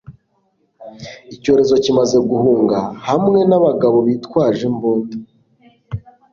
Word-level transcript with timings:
Icyorezo 1.35 1.73
kimaze 1.83 2.17
guhunga 2.29 2.79
hamwe 3.07 3.39
n'abagabo 3.49 3.97
bitwaje 4.07 4.61
imbunda 4.69 5.15